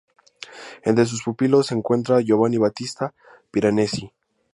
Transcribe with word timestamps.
Entre 0.83 1.05
sus 1.05 1.21
pupilos 1.21 1.67
se 1.67 1.75
encuentra 1.75 2.21
Giovanni 2.23 2.57
Battista 2.57 3.13
Piranesi. 3.51 4.11